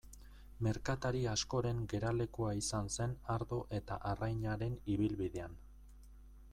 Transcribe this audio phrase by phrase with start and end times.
[0.67, 5.59] Merkatari askoren geralekua izan zen ardo eta arrainaren ibilbidean.